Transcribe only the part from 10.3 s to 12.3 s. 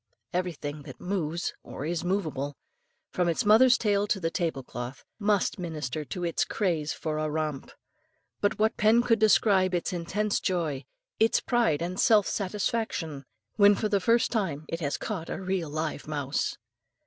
joy, its pride and self